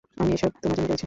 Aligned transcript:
আমি 0.17 0.31
এসব 0.33 0.51
তোমার 0.55 0.75
জন্য 0.77 0.87
করেছি। 0.87 0.99